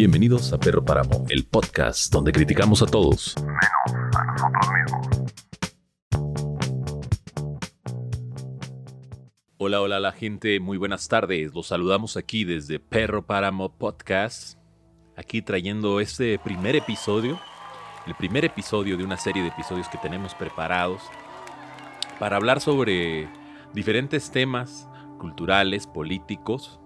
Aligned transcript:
Bienvenidos 0.00 0.50
a 0.54 0.58
Perro 0.58 0.82
Páramo, 0.82 1.26
el 1.28 1.44
podcast 1.44 2.10
donde 2.10 2.32
criticamos 2.32 2.80
a 2.80 2.86
todos, 2.86 3.34
menos 3.36 4.16
a 4.16 4.24
nosotros 4.24 4.66
mismos. 4.72 5.06
Hola, 9.58 9.82
hola 9.82 10.00
la 10.00 10.12
gente, 10.12 10.58
muy 10.58 10.78
buenas 10.78 11.06
tardes. 11.06 11.54
Los 11.54 11.66
saludamos 11.66 12.16
aquí 12.16 12.44
desde 12.44 12.80
Perro 12.80 13.26
Páramo 13.26 13.76
Podcast. 13.76 14.58
Aquí 15.18 15.42
trayendo 15.42 16.00
este 16.00 16.38
primer 16.38 16.76
episodio, 16.76 17.38
el 18.06 18.14
primer 18.14 18.46
episodio 18.46 18.96
de 18.96 19.04
una 19.04 19.18
serie 19.18 19.42
de 19.42 19.48
episodios 19.48 19.90
que 19.90 19.98
tenemos 19.98 20.34
preparados 20.34 21.02
para 22.18 22.36
hablar 22.36 22.62
sobre 22.62 23.28
diferentes 23.74 24.30
temas 24.30 24.88
culturales, 25.18 25.86
políticos, 25.86 26.80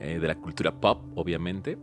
eh, 0.00 0.18
de 0.18 0.26
la 0.26 0.34
cultura 0.34 0.72
pop, 0.72 1.04
obviamente. 1.14 1.78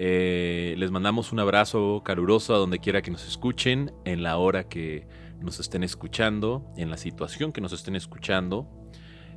Eh, 0.00 0.76
les 0.78 0.92
mandamos 0.92 1.32
un 1.32 1.40
abrazo 1.40 2.02
caluroso 2.04 2.54
a 2.54 2.58
donde 2.58 2.78
quiera 2.78 3.02
que 3.02 3.10
nos 3.10 3.26
escuchen, 3.26 3.92
en 4.04 4.22
la 4.22 4.36
hora 4.36 4.68
que 4.68 5.08
nos 5.40 5.58
estén 5.58 5.82
escuchando, 5.82 6.64
en 6.76 6.88
la 6.88 6.96
situación 6.96 7.50
que 7.52 7.60
nos 7.60 7.72
estén 7.72 7.96
escuchando. 7.96 8.68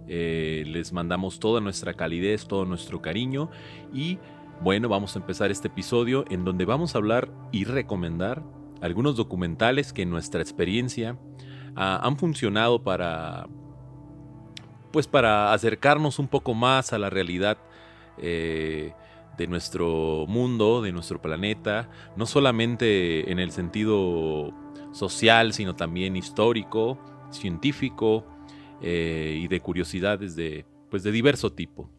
Eh, 0.08 0.64
les 0.68 0.94
mandamos 0.94 1.40
toda 1.40 1.62
nuestra 1.62 1.96
calidez, 1.96 2.48
todo 2.48 2.66
nuestro 2.66 3.02
cariño 3.02 3.50
y 3.92 4.20
bueno, 4.62 4.88
vamos 4.88 5.16
a 5.16 5.20
empezar 5.20 5.50
este 5.50 5.68
episodio 5.68 6.26
en 6.30 6.46
donde 6.46 6.66
vamos 6.66 6.94
a 6.94 7.00
hablar 7.00 7.32
y 7.52 7.64
recomendar 7.64 8.44
algunos 8.82 9.16
documentales 9.16 9.94
que 9.94 10.04
en 10.04 10.12
nuestra 10.12 10.42
experiencia 10.42 11.18
ah, 11.76 12.00
han 12.04 12.18
funcionado 12.18 12.84
para 12.84 13.48
pues 14.92 15.08
para 15.08 15.54
acercarnos 15.54 16.20
un 16.20 16.28
poco 16.28 16.54
más 16.54 16.94
a 16.94 17.00
la 17.00 17.10
realidad 17.10 17.58
eh, 18.18 18.94
de 19.38 19.48
nuestro 19.48 20.26
mundo, 20.28 20.82
de 20.82 20.92
nuestro 20.92 21.22
planeta, 21.22 21.90
no 22.16 22.26
solamente 22.26 23.32
en 23.32 23.40
el 23.40 23.52
sentido 23.52 24.54
social, 24.92 25.54
sino 25.54 25.76
también 25.76 26.16
histórico, 26.16 27.00
científico 27.32 28.26
eh, 28.82 29.40
y 29.42 29.48
de 29.48 29.60
curiosidades 29.62 30.36
de, 30.36 30.66
pues 30.90 31.04
de 31.04 31.12
diverso 31.12 31.52
tipo. 31.52 31.90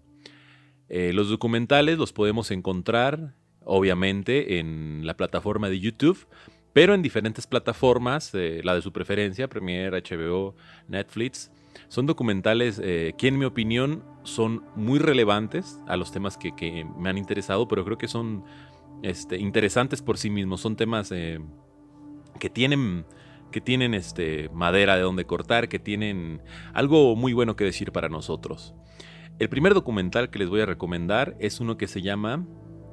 Eh, 0.89 1.13
los 1.13 1.31
documentales 1.31 1.99
los 1.99 2.13
podemos 2.13 2.51
encontrar, 2.51 3.35
obviamente, 3.65 4.59
en 4.59 5.07
la 5.07 5.17
plataforma 5.17 5.69
de 5.69 5.81
YouTube, 5.81 6.27
pero 6.73 6.95
en 6.95 7.03
diferentes 7.03 7.47
plataformas, 7.47 8.33
la 8.35 8.75
de 8.75 8.83
su 8.83 8.93
preferencia, 8.93 9.49
Premiere, 9.49 10.03
HBO, 10.03 10.55
Netflix, 10.89 11.51
son 11.89 12.07
documentales 12.07 12.81
eh, 12.83 13.15
que 13.17 13.29
en 13.29 13.39
mi 13.39 13.45
opinión 13.45 14.03
son 14.23 14.65
muy 14.77 14.99
relevantes 14.99 15.79
a 15.87 15.97
los 15.97 16.13
temas 16.13 16.39
que, 16.39 16.87
me 16.99 17.11
han 17.11 17.19
interesado, 17.19 17.69
pero 17.69 17.85
creo 17.85 17.99
que 17.99 18.09
son 18.09 18.45
este, 19.03 19.39
interesantes 19.39 20.03
por 20.03 20.19
sí 20.19 20.31
mismos. 20.31 20.61
Son 20.61 20.77
temas 20.77 21.11
eh, 21.13 21.41
que 22.39 22.51
tienen, 22.51 23.05
que 23.51 23.61
tienen 23.61 23.95
este, 23.95 24.49
madera 24.55 24.97
de 24.97 25.03
donde 25.03 25.25
cortar, 25.25 25.69
que 25.69 25.79
tienen 25.79 26.41
algo 26.73 27.17
muy 27.17 27.33
bueno 27.33 27.57
que 27.57 27.65
decir 27.65 27.93
para 27.93 28.09
nosotros. 28.09 28.75
El 29.39 29.49
primer 29.49 29.75
documental 29.75 30.31
que 30.31 30.39
les 30.39 30.49
voy 30.49 30.61
a 30.61 30.67
recomendar 30.67 31.37
es 31.41 31.61
uno 31.61 31.77
que 31.77 31.89
se 31.89 32.03
llama, 32.03 32.47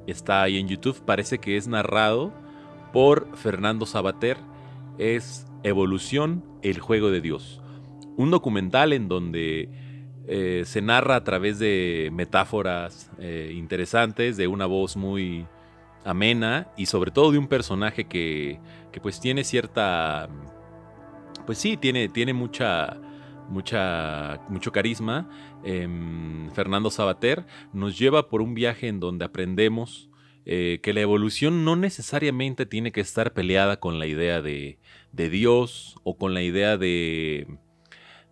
está 0.06 0.42
ahí 0.42 0.58
en 0.58 0.68
YouTube, 0.68 1.04
parece 1.04 1.38
que 1.38 1.56
es 1.56 1.68
narrado 1.68 2.34
por 2.92 3.36
Fernando 3.36 3.86
Sabater, 3.86 4.36
es 4.98 5.46
Evolución, 5.62 6.44
el 6.62 6.80
juego 6.80 7.10
de 7.10 7.20
Dios 7.20 7.59
un 8.20 8.30
documental 8.30 8.92
en 8.92 9.08
donde 9.08 9.68
eh, 10.26 10.62
se 10.66 10.82
narra 10.82 11.16
a 11.16 11.24
través 11.24 11.58
de 11.58 12.10
metáforas 12.12 13.10
eh, 13.18 13.52
interesantes, 13.54 14.36
de 14.36 14.46
una 14.46 14.66
voz 14.66 14.96
muy 14.96 15.46
amena 16.04 16.68
y 16.76 16.86
sobre 16.86 17.10
todo 17.10 17.32
de 17.32 17.38
un 17.38 17.48
personaje 17.48 18.04
que, 18.04 18.60
pues 19.02 19.20
tiene 19.20 19.42
cierta, 19.44 20.28
pues 21.46 21.58
sí, 21.58 21.76
tiene, 21.76 22.08
tiene 22.08 22.34
mucha, 22.34 22.98
mucha, 23.48 24.40
mucho 24.48 24.70
carisma. 24.70 25.28
Em, 25.64 26.50
Fernando 26.50 26.90
Sabater 26.90 27.46
nos 27.72 27.98
lleva 27.98 28.28
por 28.28 28.42
un 28.42 28.54
viaje 28.54 28.88
en 28.88 29.00
donde 29.00 29.24
aprendemos 29.24 30.10
eh, 30.46 30.80
que 30.82 30.92
la 30.92 31.00
evolución 31.00 31.64
no 31.64 31.76
necesariamente 31.76 32.66
tiene 32.66 32.92
que 32.92 33.00
estar 33.00 33.32
peleada 33.32 33.78
con 33.78 33.98
la 33.98 34.06
idea 34.06 34.40
de, 34.42 34.78
de 35.12 35.30
Dios 35.30 35.96
o 36.02 36.16
con 36.16 36.34
la 36.34 36.42
idea 36.42 36.76
de 36.76 37.46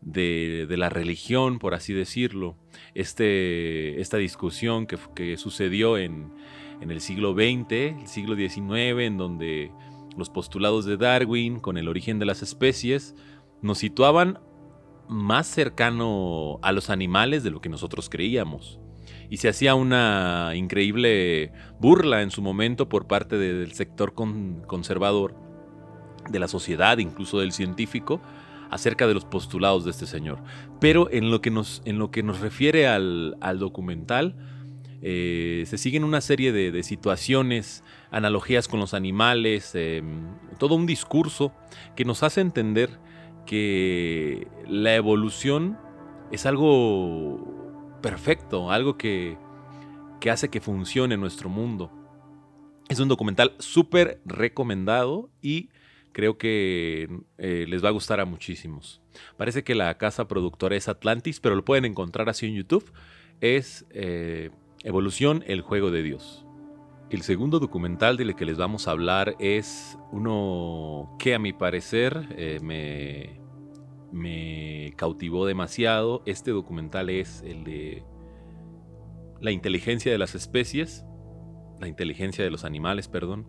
de, 0.01 0.67
la 0.77 0.89
religión, 0.89 1.59
por 1.59 1.75
así 1.75 1.93
decirlo. 1.93 2.57
Este, 2.95 4.01
esta 4.01 4.17
discusión 4.17 4.87
que, 4.87 5.37
sucedió 5.37 5.99
en, 5.99 6.33
el 6.81 7.01
siglo 7.01 7.35
XX, 7.35 7.73
el 7.73 8.07
siglo 8.07 8.37
XIX, 8.37 9.01
en 9.01 9.19
donde 9.19 9.73
los 10.17 10.31
postulados 10.31 10.85
de 10.85 10.97
Darwin 10.97 11.61
con 11.61 11.79
el 11.79 11.89
origen 11.89 12.19
de 12.19 12.27
las 12.27 12.43
especies 12.43 13.15
nos 13.63 13.79
situaban 13.79 14.41
más 15.09 15.47
cercano 15.47 16.59
a 16.63 16.73
los 16.73 16.91
animales 16.91 17.43
de 17.43 17.51
lo 17.51 17.61
que 17.61 17.69
nosotros 17.69 18.09
creíamos. 18.09 18.79
Y 19.31 19.39
se 19.39 19.49
hacía 19.49 19.75
una 19.75 20.53
increíble 20.55 21.53
burla 21.81 22.23
en 22.23 22.31
su 22.31 22.43
momento 22.43 22.89
por 22.89 23.07
parte 23.07 23.37
del 23.37 23.73
sector 23.73 24.15
conservador 24.15 25.35
de 26.31 26.39
la 26.39 26.49
sociedad, 26.49 26.99
incluso 26.99 27.41
del 27.41 27.53
científico, 27.53 28.21
acerca 28.71 29.07
de 29.07 29.15
los 29.15 29.25
postulados 29.25 29.85
de 29.85 29.91
este 29.91 30.07
señor. 30.07 30.39
Pero 30.81 31.11
en 31.11 31.31
lo 31.31 31.41
que 31.41 31.51
nos, 31.51 31.83
en 31.85 31.99
lo 31.99 32.11
que 32.11 32.23
nos 32.23 32.41
refiere 32.41 32.87
al, 32.87 33.37
documental, 33.59 34.37
eh, 35.01 35.65
se 35.67 35.79
siguen 35.79 36.05
una 36.05 36.21
serie 36.21 36.53
de, 36.53 36.83
situaciones, 36.83 37.85
analogías 38.11 38.69
con 38.69 38.81
los 38.81 38.95
animales, 38.95 39.75
em, 39.75 40.27
todo 40.59 40.75
un 40.75 40.87
discurso 40.87 41.53
que 41.97 42.05
nos 42.05 42.23
hace 42.23 42.41
entender 42.41 42.99
que 43.47 44.49
la 44.69 44.95
evolución 44.95 45.79
es 46.31 46.45
algo 46.47 47.99
perfecto, 48.03 48.71
algo 48.71 48.99
que, 48.99 49.39
que 50.21 50.31
hace 50.31 50.51
que 50.51 50.61
funcione 50.61 51.17
nuestro 51.17 51.49
mundo. 51.49 51.91
Es 52.89 53.01
un 53.01 53.09
documental 53.09 53.55
súper 53.59 54.21
recomendado 54.25 55.31
y 55.43 55.69
creo 56.19 56.37
que 56.37 57.09
eh, 57.39 57.65
les 57.69 57.85
va 57.85 57.91
a 57.91 57.93
gustar 57.93 58.19
a 58.19 58.25
muchísimos. 58.25 59.01
Parece 59.37 59.63
que 59.63 59.77
la 59.77 59.97
casa 59.99 60.27
productora 60.27 60.75
es 60.75 60.89
Atlantis, 60.89 61.39
pero 61.39 61.55
lo 61.55 61.65
pueden 61.65 61.85
encontrar 61.85 62.29
así 62.29 62.47
en 62.47 62.57
YouTube. 62.57 62.93
Es 63.41 63.87
eh, 63.91 64.51
Evolución, 64.83 65.45
el 65.47 65.61
juego 65.61 65.93
de 65.93 66.03
Dios. 66.03 66.45
El 67.09 67.23
segundo 67.23 67.61
documental 67.61 68.17
del 68.17 68.35
que 68.35 68.47
les 68.47 68.57
vamos 68.57 68.89
a 68.89 68.91
hablar 68.91 69.37
es 69.39 69.97
uno 70.11 71.15
que 71.21 71.37
a 71.37 71.39
mi 71.39 71.53
parecer 71.53 72.27
eh, 72.37 72.59
me, 72.65 73.41
me 74.11 74.95
cautivó 74.97 75.47
demasiado. 75.47 76.25
Este 76.27 76.51
documental 76.51 77.11
es 77.11 77.45
el 77.47 77.63
de 77.63 78.03
la 79.41 79.53
inteligencia 79.53 80.11
de 80.11 80.19
las 80.19 80.35
especies, 80.35 81.05
la 81.79 81.87
inteligencia 81.87 82.43
de 82.43 82.51
los 82.51 82.65
animales, 82.65 83.07
perdón 83.07 83.47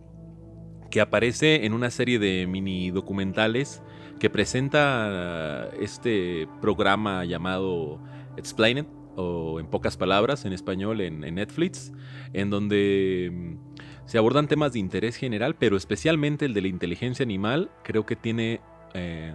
que 0.90 1.02
aparece 1.02 1.66
en 1.66 1.74
una 1.74 1.90
serie 1.90 2.20
de 2.20 2.48
mini 2.48 2.92
documentales 2.92 3.82
que 4.20 4.30
presenta 4.30 5.70
este 5.80 6.48
programa 6.62 7.26
llamado 7.26 8.00
Explain 8.38 8.80
It, 8.80 8.88
o 9.16 9.60
en 9.60 9.68
pocas 9.68 9.98
palabras 9.98 10.46
en 10.46 10.54
español 10.54 11.02
en, 11.02 11.20
Netflix, 11.20 11.92
en 12.34 12.50
donde 12.50 13.32
mm, 13.34 14.06
se 14.06 14.18
abordan 14.18 14.48
temas 14.48 14.74
de 14.74 14.80
interés 14.80 15.16
general, 15.16 15.56
pero 15.56 15.76
especialmente 15.76 16.46
el 16.46 16.54
de 16.54 16.62
la 16.62 16.68
inteligencia 16.68 17.24
animal, 17.24 17.70
creo 17.84 18.06
que 18.06 18.16
tiene 18.16 18.62
eh, 18.94 19.34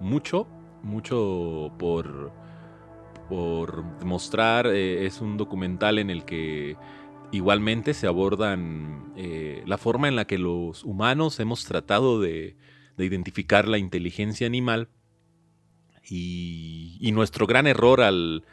mucho, 0.00 0.48
mucho 0.82 1.72
por, 1.78 2.32
por 3.28 3.84
mostrar. 4.04 4.66
Eh, 4.66 5.06
es 5.06 5.20
un 5.20 5.36
documental 5.36 5.98
en 5.98 6.10
el 6.10 6.24
que 6.24 6.76
Igualmente 7.34 7.94
se 7.94 8.06
abordan 8.06 9.12
eh, 9.16 9.64
la 9.66 9.76
forma 9.76 10.06
en 10.06 10.14
la 10.14 10.24
que 10.24 10.38
los 10.38 10.84
humanos 10.84 11.40
hemos 11.40 11.64
tratado 11.64 12.20
de, 12.20 12.56
identificar 12.96 13.66
la 13.66 13.78
inteligencia 13.78 14.46
animal 14.46 14.88
y, 16.08 17.10
nuestro 17.12 17.48
gran 17.48 17.66
error 17.66 18.02
al 18.02 18.44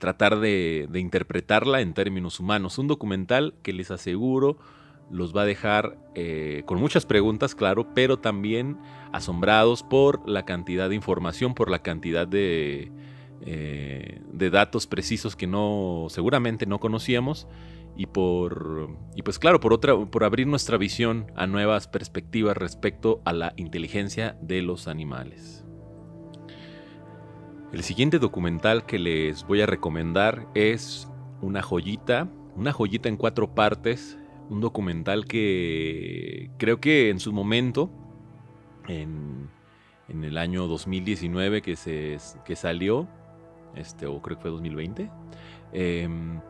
tratar 0.00 0.40
de, 0.40 0.88
interpretarla 0.94 1.82
en 1.82 1.92
términos 1.92 2.40
humanos. 2.40 2.78
Un 2.78 2.88
documental 2.88 3.52
que 3.62 3.74
les 3.74 3.90
aseguro 3.90 4.56
los 5.10 5.36
va 5.36 5.42
a 5.42 5.44
dejar 5.46 5.98
eh, 6.14 6.62
con 6.64 6.80
muchas 6.80 7.04
preguntas, 7.04 7.54
claro, 7.54 7.92
pero 7.92 8.18
también 8.18 8.78
asombrados 9.12 9.82
por 9.82 10.26
la 10.26 10.46
cantidad 10.46 10.88
de 10.88 10.94
información, 10.94 11.54
por 11.54 11.70
la 11.70 11.80
cantidad 11.80 12.26
de, 12.26 12.90
eh, 13.42 14.22
de 14.32 14.50
datos 14.50 14.86
precisos 14.86 15.36
que 15.36 15.46
no 15.46 16.06
seguramente 16.08 16.64
no 16.64 16.80
conocíamos 16.80 17.46
y 17.96 18.06
por 18.06 18.90
y 19.14 19.22
pues 19.22 19.38
claro, 19.38 19.60
por 19.60 19.72
otra 19.72 19.96
por 19.96 20.24
abrir 20.24 20.46
nuestra 20.46 20.76
visión 20.76 21.32
a 21.34 21.46
nuevas 21.46 21.88
perspectivas 21.88 22.56
respecto 22.56 23.22
a 23.24 23.32
la 23.32 23.52
inteligencia 23.56 24.36
de 24.40 24.62
los 24.62 24.88
animales. 24.88 25.64
El 27.72 27.82
siguiente 27.82 28.18
documental 28.18 28.86
que 28.86 28.98
les 28.98 29.46
voy 29.46 29.60
a 29.60 29.66
recomendar 29.66 30.46
es 30.54 31.10
una 31.42 31.62
joyita, 31.62 32.28
una 32.54 32.72
joyita 32.72 33.08
en 33.08 33.16
cuatro 33.16 33.54
partes 33.54 34.18
Un 34.48 34.60
documental 34.60 35.26
que 35.26 36.50
creo 36.56 36.80
que 36.80 37.10
en 37.10 37.18
su 37.18 37.32
momento, 37.32 37.90
en, 38.86 39.50
el 40.08 40.38
año 40.38 40.68
2019 40.68 41.62
que, 41.62 41.74
se, 41.74 42.16
que 42.44 42.54
salió, 42.54 43.08
este, 43.74 44.06
o 44.06 44.22
creo 44.22 44.36
que 44.36 44.42
fue 44.42 44.50
2020, 44.52 45.10
em, 45.72 46.40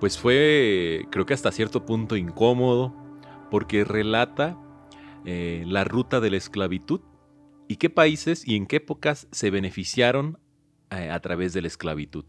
pues 0.00 0.18
fue, 0.18 1.06
creo 1.10 1.26
que 1.26 1.34
hasta 1.34 1.52
cierto 1.52 1.86
punto 1.86 2.16
incómodo, 2.16 2.94
porque 3.50 3.84
relata 3.84 4.58
eh, 5.24 5.64
la 5.66 5.84
ruta 5.84 6.20
de 6.20 6.30
la 6.30 6.36
esclavitud 6.36 7.00
y 7.68 7.76
qué 7.76 7.90
países 7.90 8.46
y 8.46 8.56
en 8.56 8.66
qué 8.66 8.76
épocas 8.76 9.28
se 9.32 9.50
beneficiaron 9.50 10.38
eh, 10.90 11.10
a 11.10 11.20
través 11.20 11.52
de 11.52 11.62
la 11.62 11.68
esclavitud. 11.68 12.24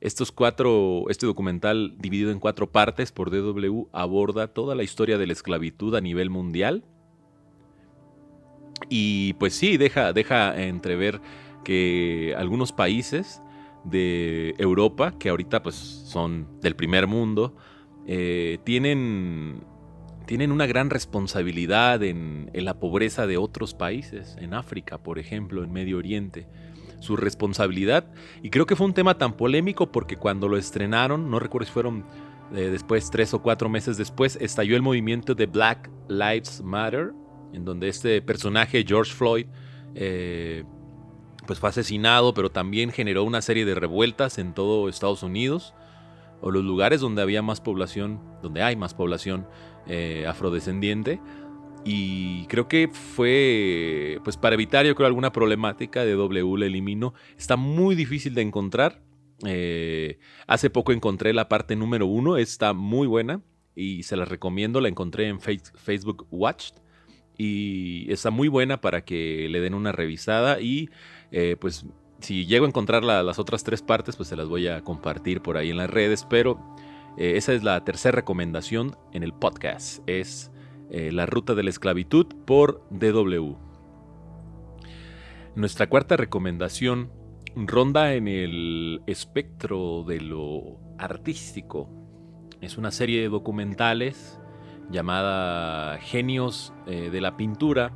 Estos 0.00 0.32
cuatro, 0.32 1.04
este 1.08 1.26
documental 1.26 1.94
dividido 1.98 2.32
en 2.32 2.40
cuatro 2.40 2.70
partes 2.70 3.12
por 3.12 3.30
DW 3.30 3.88
aborda 3.92 4.48
toda 4.48 4.74
la 4.74 4.82
historia 4.82 5.16
de 5.16 5.26
la 5.26 5.32
esclavitud 5.32 5.94
a 5.94 6.00
nivel 6.00 6.28
mundial. 6.28 6.84
Y 8.88 9.34
pues 9.34 9.54
sí, 9.54 9.76
deja, 9.76 10.12
deja 10.12 10.60
entrever 10.60 11.20
que 11.64 12.34
algunos 12.36 12.72
países 12.72 13.40
de 13.84 14.54
Europa, 14.58 15.14
que 15.18 15.28
ahorita 15.28 15.62
pues 15.62 15.74
son 15.74 16.46
del 16.60 16.76
primer 16.76 17.06
mundo, 17.06 17.56
eh, 18.06 18.58
tienen, 18.64 19.64
tienen 20.26 20.52
una 20.52 20.66
gran 20.66 20.90
responsabilidad 20.90 22.02
en, 22.02 22.50
la 22.52 22.78
pobreza 22.78 23.26
de 23.26 23.36
otros 23.36 23.74
países, 23.74 24.36
en 24.40 24.54
África, 24.54 24.98
por 24.98 25.18
ejemplo, 25.18 25.64
en 25.64 25.72
Medio 25.72 25.98
Oriente 25.98 26.46
su 27.00 27.16
responsabilidad. 27.16 28.12
Y 28.42 28.50
creo 28.50 28.64
que 28.64 28.76
fue 28.76 28.86
un 28.86 28.94
tema 28.94 29.18
tan 29.18 29.36
polémico 29.36 29.90
porque 29.90 30.16
cuando 30.16 30.46
lo 30.48 30.56
estrenaron, 30.56 31.30
no 31.30 31.40
recuerdo 31.40 31.66
si 31.66 31.72
fueron 31.72 32.04
eh, 32.54 32.68
después, 32.70 33.10
tres 33.10 33.34
o 33.34 33.42
cuatro 33.42 33.68
meses 33.68 33.96
después, 33.96 34.38
estalló 34.40 34.76
el 34.76 34.82
movimiento 34.82 35.34
de 35.34 35.46
Black 35.46 35.90
Lives 36.08 36.62
Matter, 36.62 37.12
en 37.52 37.64
donde 37.64 37.88
este 37.88 38.22
personaje, 38.22 38.84
George 38.86 39.12
Floyd, 39.12 39.46
eh, 39.94 40.62
pues 41.46 41.58
fue 41.58 41.68
asesinado, 41.68 42.34
pero 42.34 42.50
también 42.50 42.90
generó 42.90 43.24
una 43.24 43.42
serie 43.42 43.64
de 43.64 43.74
revueltas 43.74 44.38
en 44.38 44.54
todo 44.54 44.88
Estados 44.88 45.22
Unidos, 45.22 45.74
o 46.40 46.50
los 46.50 46.64
lugares 46.64 47.00
donde 47.00 47.22
había 47.22 47.42
más 47.42 47.60
población, 47.60 48.20
donde 48.42 48.62
hay 48.62 48.76
más 48.76 48.94
población 48.94 49.46
eh, 49.86 50.26
afrodescendiente. 50.28 51.20
Y 51.84 52.46
creo 52.46 52.68
que 52.68 52.88
fue, 52.88 54.20
pues 54.22 54.36
para 54.36 54.54
evitar 54.54 54.86
yo 54.86 54.94
creo 54.94 55.06
alguna 55.06 55.32
problemática 55.32 56.04
de 56.04 56.12
W 56.12 56.58
la 56.58 56.66
elimino. 56.66 57.14
Está 57.36 57.56
muy 57.56 57.94
difícil 57.94 58.34
de 58.34 58.42
encontrar. 58.42 59.02
Eh, 59.44 60.18
hace 60.46 60.70
poco 60.70 60.92
encontré 60.92 61.32
la 61.32 61.48
parte 61.48 61.74
número 61.74 62.06
uno, 62.06 62.36
está 62.36 62.72
muy 62.72 63.08
buena 63.08 63.40
y 63.74 64.04
se 64.04 64.16
la 64.16 64.24
recomiendo. 64.24 64.80
La 64.80 64.88
encontré 64.88 65.26
en 65.26 65.40
Facebook 65.40 66.26
Watched 66.30 66.76
y 67.36 68.10
está 68.12 68.30
muy 68.30 68.48
buena 68.48 68.80
para 68.80 69.04
que 69.04 69.48
le 69.50 69.60
den 69.60 69.74
una 69.74 69.90
revisada 69.90 70.60
y 70.60 70.90
eh, 71.32 71.56
pues 71.58 71.86
si 72.20 72.46
llego 72.46 72.66
a 72.66 72.68
encontrar 72.68 73.02
las 73.02 73.38
otras 73.38 73.64
tres 73.64 73.82
partes 73.82 74.16
pues 74.16 74.28
se 74.28 74.36
las 74.36 74.48
voy 74.48 74.68
a 74.68 74.82
compartir 74.82 75.40
por 75.40 75.56
ahí 75.56 75.70
en 75.70 75.78
las 75.78 75.90
redes, 75.90 76.26
pero 76.28 76.76
eh, 77.16 77.32
esa 77.36 77.52
es 77.54 77.64
la 77.64 77.82
tercera 77.84 78.14
recomendación 78.14 78.96
en 79.12 79.22
el 79.22 79.32
podcast. 79.32 80.06
Es 80.06 80.52
eh, 80.90 81.10
la 81.10 81.26
ruta 81.26 81.54
de 81.54 81.64
la 81.64 81.70
esclavitud 81.70 82.26
por 82.46 82.86
DW. 82.90 83.56
Nuestra 85.54 85.88
cuarta 85.88 86.16
recomendación 86.16 87.10
ronda 87.56 88.14
en 88.14 88.28
el 88.28 89.02
espectro 89.06 90.04
de 90.06 90.20
lo 90.20 90.78
artístico. 90.98 91.88
Es 92.60 92.78
una 92.78 92.90
serie 92.90 93.22
de 93.22 93.28
documentales 93.28 94.38
llamada 94.90 95.98
Genios 95.98 96.72
de 96.86 97.20
la 97.20 97.36
Pintura. 97.36 97.92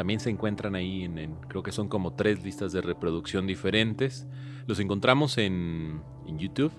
También 0.00 0.18
se 0.18 0.30
encuentran 0.30 0.74
ahí 0.76 1.04
en, 1.04 1.34
creo 1.46 1.62
que 1.62 1.72
son 1.72 1.86
como 1.86 2.14
tres 2.14 2.42
listas 2.42 2.72
de 2.72 2.80
reproducción 2.80 3.46
diferentes. 3.46 4.26
Los 4.66 4.80
encontramos 4.80 5.36
en, 5.36 6.00
en 6.26 6.38
YouTube. 6.38 6.72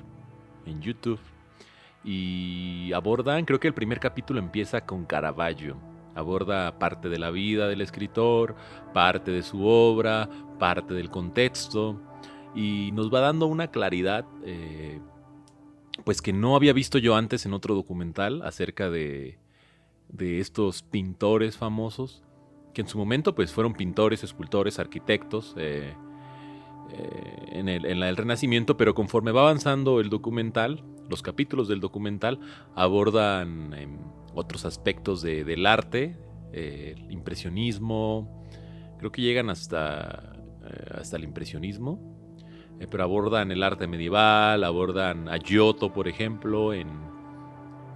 En 0.65 0.81
YouTube 0.81 1.19
y 2.03 2.91
abordan, 2.93 3.45
creo 3.45 3.59
que 3.59 3.67
el 3.67 3.75
primer 3.75 3.99
capítulo 3.99 4.39
empieza 4.39 4.87
con 4.87 5.05
Caravaggio. 5.05 5.77
Aborda 6.15 6.79
parte 6.79 7.09
de 7.09 7.19
la 7.19 7.29
vida 7.29 7.67
del 7.67 7.81
escritor, 7.81 8.55
parte 8.91 9.29
de 9.29 9.43
su 9.43 9.67
obra, 9.67 10.27
parte 10.57 10.95
del 10.95 11.11
contexto 11.11 12.01
y 12.55 12.89
nos 12.93 13.13
va 13.13 13.19
dando 13.19 13.45
una 13.45 13.67
claridad 13.67 14.25
eh, 14.43 14.99
pues 16.03 16.23
que 16.23 16.33
no 16.33 16.55
había 16.55 16.73
visto 16.73 16.97
yo 16.97 17.15
antes 17.15 17.45
en 17.45 17.53
otro 17.53 17.75
documental 17.75 18.41
acerca 18.41 18.89
de, 18.89 19.37
de 20.09 20.39
estos 20.39 20.81
pintores 20.81 21.55
famosos 21.55 22.23
que 22.73 22.81
en 22.81 22.87
su 22.87 22.97
momento 22.97 23.35
pues 23.35 23.51
fueron 23.51 23.73
pintores, 23.73 24.23
escultores, 24.23 24.79
arquitectos 24.79 25.53
eh, 25.57 25.93
eh, 26.91 27.45
en, 27.51 27.69
el, 27.69 27.85
en 27.85 28.03
el 28.03 28.17
Renacimiento, 28.17 28.77
pero 28.77 28.93
conforme 28.93 29.31
va 29.31 29.41
avanzando 29.41 29.99
el 29.99 30.09
documental 30.09 30.83
los 31.11 31.21
capítulos 31.21 31.67
del 31.67 31.81
documental 31.81 32.39
abordan 32.73 33.73
em, 33.73 33.99
otros 34.33 34.63
aspectos 34.65 35.21
del 35.21 35.65
arte, 35.65 36.17
eh, 36.53 36.95
el 36.97 37.11
impresionismo, 37.11 38.47
creo 38.97 39.11
que 39.11 39.21
llegan 39.21 39.49
hasta, 39.49 40.37
hasta 40.97 41.17
el 41.17 41.25
impresionismo, 41.25 41.99
pero 42.89 43.03
abordan 43.03 43.51
el 43.51 43.61
arte 43.61 43.87
medieval, 43.87 44.63
abordan 44.63 45.27
a 45.27 45.37
Giotto, 45.37 45.91
por 45.91 46.07
ejemplo, 46.07 46.73
en, 46.73 46.87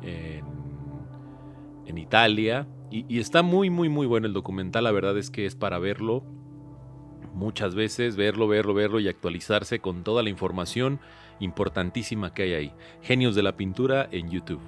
en, 0.04 1.98
Italia, 1.98 2.68
y, 2.92 3.20
está 3.20 3.42
muy, 3.44 3.70
muy, 3.70 3.90
muy 3.90 4.08
bueno 4.08 4.28
el 4.28 4.34
documental, 4.34 4.84
la 4.84 4.92
verdad 4.92 5.18
es 5.18 5.30
que 5.30 5.46
es 5.46 5.56
para 5.56 5.80
verlo 5.80 6.24
muchas 7.34 7.76
veces, 7.76 8.16
verlo, 8.16 8.48
verlo, 8.48 8.74
verlo 8.74 9.00
y 9.00 9.08
actualizarse 9.08 9.80
con 9.80 10.04
toda 10.04 10.24
la 10.24 10.30
información 10.30 11.00
importantísima 11.40 12.34
que 12.34 12.44
hay 12.44 12.54
ahí. 12.54 12.74
Genios 13.02 13.36
de 13.36 13.44
la 13.44 13.58
pintura 13.58 14.08
en 14.12 14.30
YouTube. 14.30 14.62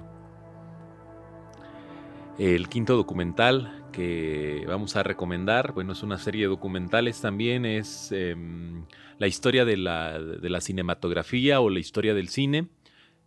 El 2.38 2.68
quinto 2.68 2.96
documental 2.96 3.84
que 3.90 4.64
vamos 4.68 4.94
a 4.96 5.02
recomendar, 5.02 5.72
bueno, 5.72 5.92
es 5.92 6.02
una 6.02 6.18
serie 6.18 6.42
de 6.42 6.48
documentales 6.48 7.20
también, 7.20 7.64
es 7.64 8.12
em, 8.12 8.84
la 9.18 9.26
historia 9.26 9.64
de 9.64 9.76
la, 9.76 10.20
de 10.20 10.48
la, 10.48 10.60
cinematografía 10.60 11.60
o 11.60 11.70
la 11.70 11.80
historia 11.80 12.14
del 12.14 12.28
cine 12.28 12.68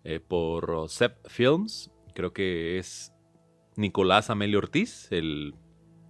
eh, 0.03 0.19
por 0.19 0.85
Sepp 0.87 1.27
Films. 1.27 1.91
Creo 2.13 2.31
que 2.31 2.77
es 2.77 3.10
Nicolás 3.75 4.29
Amelio 4.29 4.59
Ortiz, 4.59 5.07
el, 5.11 5.55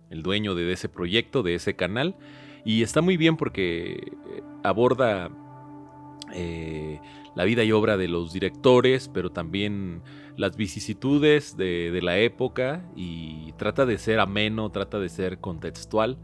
el 0.09 0.23
dueño 0.23 0.55
de 0.55 0.71
ese 0.71 0.89
proyecto, 0.89 1.41
de 1.41 1.55
ese 1.55 1.75
canal. 1.75 2.15
Y 2.63 2.83
está 2.83 3.01
muy 3.01 3.17
bien 3.17 3.37
porque 3.37 3.93
eh, 3.93 4.43
aborda 4.63 5.29
eh, 6.33 6.99
la 7.35 7.45
vida 7.45 7.63
y 7.63 7.71
obra 7.71 7.97
de 7.97 8.07
los 8.07 8.33
directores, 8.33 9.09
pero 9.11 9.31
también 9.31 10.01
las 10.37 10.57
vicisitudes 10.57 11.55
de, 11.57 11.97
la 12.01 12.17
época 12.19 12.83
y 12.95 13.53
trata 13.53 13.85
de 13.85 13.97
ser 13.97 14.19
ameno, 14.19 14.69
trata 14.69 14.99
de 14.99 15.09
ser 15.09 15.39
contextual 15.39 16.17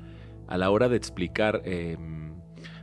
a 0.48 0.58
la 0.58 0.70
hora 0.70 0.90
de 0.90 0.98
explicar, 0.98 1.62
em, 1.66 2.34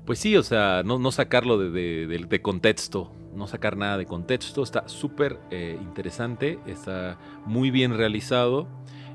pues 0.07 0.19
sí, 0.19 0.37
o 0.37 0.43
sea, 0.43 0.83
no, 0.85 1.13
sacarlo 1.13 1.59
de, 1.59 2.41
contexto, 2.43 3.13
no 3.35 3.47
sacar 3.47 3.77
nada 3.77 3.99
de 3.99 4.07
contexto, 4.07 4.63
está 4.63 4.89
súper 4.89 5.41
eh, 5.51 5.79
interesante, 5.81 6.59
está 6.67 7.19
muy 7.47 7.71
bien 7.71 7.97
realizado 7.97 8.69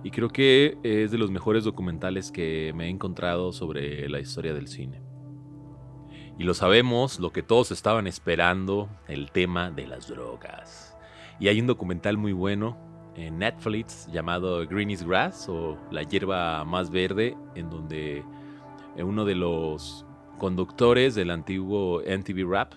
y 0.03 0.11
creo 0.11 0.29
que 0.29 0.77
es 0.83 1.11
de 1.11 1.17
los 1.17 1.31
mejores 1.31 1.63
documentales 1.63 2.31
que 2.31 2.71
me 2.75 2.85
he 2.85 2.89
encontrado 2.89 3.51
sobre 3.51 4.07
la 4.09 4.19
historia 4.19 4.53
del 4.53 4.67
cine. 4.67 5.01
Y 6.37 6.43
lo 6.43 6.53
sabemos, 6.53 7.19
lo 7.19 7.31
que 7.31 7.43
todos 7.43 7.71
estaban 7.71 8.07
esperando, 8.07 8.89
el 9.07 9.29
tema 9.31 9.71
de 9.71 9.87
las 9.87 10.07
drogas. 10.07 10.95
Y 11.37 11.49
hay 11.49 11.59
un 11.59 11.67
documental 11.67 12.17
muy 12.17 12.31
bueno 12.31 12.77
en 13.15 13.39
Netflix 13.39 14.07
llamado 14.11 14.65
Green 14.65 14.89
is 14.89 15.03
Grass 15.03 15.49
o 15.49 15.77
La 15.91 16.03
hierba 16.03 16.63
más 16.63 16.89
verde, 16.91 17.35
en 17.55 17.69
donde 17.69 18.23
uno 18.97 19.25
de 19.25 19.35
los 19.35 20.05
conductores 20.37 21.15
del 21.15 21.31
antiguo 21.31 22.01
MTV 22.01 22.49
Rap 22.49 22.73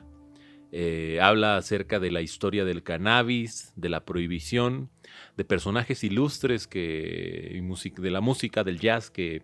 eh, 0.72 1.20
habla 1.20 1.56
acerca 1.56 2.00
de 2.00 2.10
la 2.10 2.22
historia 2.22 2.64
del 2.64 2.82
cannabis, 2.82 3.72
de 3.76 3.88
la 3.88 4.04
prohibición, 4.04 4.90
de 5.36 5.44
personajes 5.44 6.02
ilustres 6.02 6.66
que, 6.66 7.62
de 7.96 8.10
la 8.10 8.20
música, 8.20 8.64
del 8.64 8.80
jazz 8.80 9.10
que, 9.10 9.42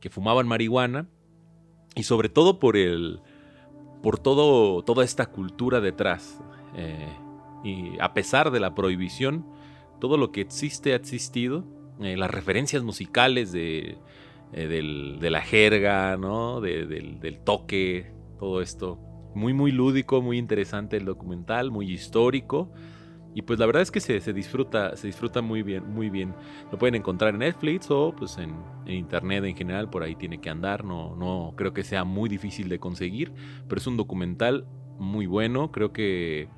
que 0.00 0.10
fumaban 0.10 0.46
marihuana 0.46 1.08
y 1.94 2.02
sobre 2.02 2.28
todo 2.28 2.58
por 2.58 2.76
el, 2.76 3.20
por 4.02 4.18
todo, 4.18 4.82
toda 4.82 5.04
esta 5.04 5.26
cultura 5.26 5.80
detrás. 5.80 6.40
Eh, 6.76 7.16
y 7.64 7.98
a 8.00 8.14
pesar 8.14 8.50
de 8.50 8.60
la 8.60 8.74
prohibición, 8.74 9.44
todo 10.00 10.16
lo 10.16 10.30
que 10.32 10.40
existe 10.40 10.92
ha 10.92 10.96
existido. 10.96 11.64
Eh, 12.00 12.16
las 12.16 12.30
referencias 12.30 12.82
musicales 12.84 13.50
de, 13.50 13.98
eh, 14.52 14.66
de 14.68 15.30
la 15.30 15.40
jerga, 15.40 16.16
¿no? 16.16 16.60
del, 16.60 17.18
del, 17.20 17.38
toque, 17.40 18.12
todo 18.38 18.62
esto. 18.62 19.00
Muy, 19.38 19.54
muy 19.54 19.70
lúdico, 19.70 20.20
muy 20.20 20.36
interesante 20.36 20.96
el 20.96 21.04
documental, 21.04 21.70
muy 21.70 21.92
histórico. 21.92 22.72
Y 23.34 23.42
pues 23.42 23.60
la 23.60 23.66
verdad 23.66 23.82
es 23.82 23.92
que 23.92 24.00
se, 24.00 24.18
se, 24.18 24.32
disfruta, 24.32 24.96
se 24.96 25.06
disfruta 25.06 25.42
muy 25.42 25.62
bien, 25.62 25.88
muy 25.88 26.10
bien. 26.10 26.34
Lo 26.72 26.78
pueden 26.78 26.96
encontrar 26.96 27.34
en 27.34 27.38
Netflix 27.38 27.88
o 27.88 28.12
pues 28.18 28.36
en, 28.38 28.56
en, 28.84 28.94
internet 28.94 29.44
en 29.44 29.54
general, 29.54 29.88
por 29.90 30.02
ahí 30.02 30.16
tiene 30.16 30.40
que 30.40 30.50
andar. 30.50 30.84
No, 30.84 31.14
no 31.14 31.54
creo 31.54 31.72
que 31.72 31.84
sea 31.84 32.02
muy 32.02 32.28
difícil 32.28 32.68
de 32.68 32.80
conseguir, 32.80 33.32
pero 33.68 33.78
es 33.78 33.86
un 33.86 33.96
documental 33.96 34.66
muy 34.98 35.26
bueno. 35.26 35.70
Creo 35.70 35.92
que 35.92 36.48